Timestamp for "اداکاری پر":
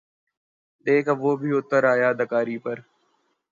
2.13-2.77